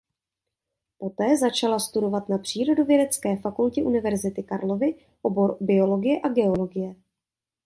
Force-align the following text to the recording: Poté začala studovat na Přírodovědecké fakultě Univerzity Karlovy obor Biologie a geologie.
Poté 0.97 1.37
začala 1.37 1.79
studovat 1.79 2.29
na 2.29 2.37
Přírodovědecké 2.37 3.37
fakultě 3.37 3.83
Univerzity 3.83 4.43
Karlovy 4.43 4.95
obor 5.21 5.57
Biologie 5.61 6.21
a 6.21 6.27
geologie. 6.29 6.95